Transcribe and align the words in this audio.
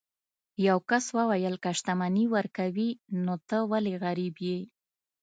یو 0.67 0.77
کس 0.89 1.05
وویل 1.17 1.55
که 1.63 1.71
شتمني 1.77 2.25
ورکوي 2.35 2.89
نو 3.25 3.33
ته 3.47 3.57
ولې 3.71 3.93
غریب 4.03 4.35
یې. 4.47 4.59